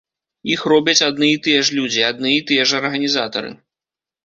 Іх 0.53 0.63
робяць 0.71 1.03
адны 1.07 1.27
і 1.33 1.35
тыя 1.49 1.59
ж 1.69 1.77
людзі, 1.81 2.01
адны 2.09 2.33
і 2.39 2.41
тыя 2.51 2.67
ж 2.73 2.83
арганізатары. 2.83 3.55